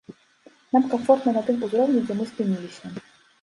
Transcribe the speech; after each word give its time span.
Нам 0.75 0.87
камфортна 0.93 1.33
на 1.35 1.43
тым 1.49 1.61
узроўні, 1.67 2.01
дзе 2.09 2.17
мы 2.23 2.27
спыніліся. 2.31 2.85